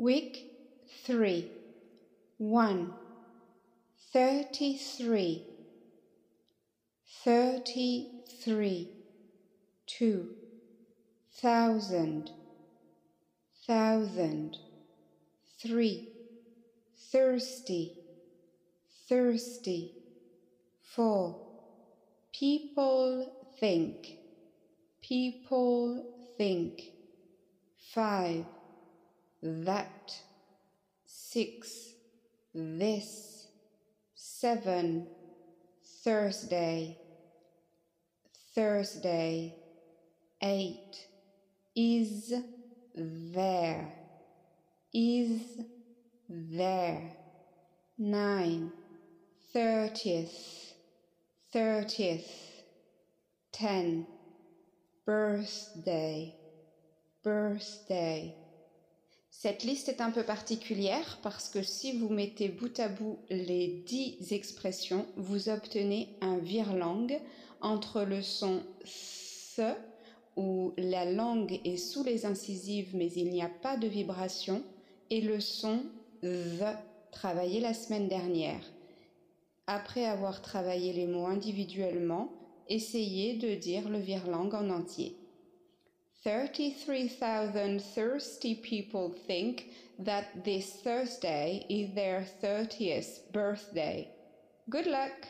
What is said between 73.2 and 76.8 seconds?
n'y a pas de vibration et le son the